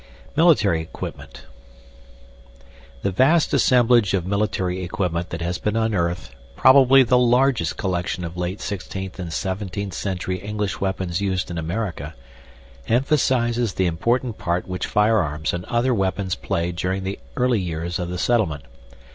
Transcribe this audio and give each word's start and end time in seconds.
]Military 0.35 0.81
Equipment 0.81 1.45
The 3.03 3.11
vast 3.11 3.53
assemblage 3.53 4.15
of 4.15 4.25
military 4.25 4.81
equipment 4.83 5.29
that 5.29 5.43
has 5.43 5.59
been 5.59 5.75
unearthed 5.75 6.33
(probably 6.55 7.03
the 7.03 7.19
largest 7.19 7.77
collection 7.77 8.23
of 8.23 8.35
late 8.35 8.57
16th 8.57 9.19
and 9.19 9.29
17th 9.29 9.93
century 9.93 10.37
English 10.39 10.81
weapons 10.81 11.21
used 11.21 11.51
in 11.51 11.59
America) 11.59 12.15
emphasizes 12.87 13.73
the 13.75 13.85
important 13.85 14.39
part 14.39 14.67
which 14.67 14.87
firearms 14.87 15.53
and 15.53 15.65
other 15.65 15.93
weapons 15.93 16.33
played 16.33 16.75
during 16.77 17.03
the 17.03 17.19
early 17.37 17.59
years 17.59 17.99
of 17.99 18.09
the 18.09 18.17
settlement. 18.17 18.63